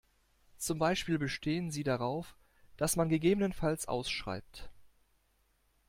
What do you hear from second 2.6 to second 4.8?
dass man gegebenenfalls ausschreibt.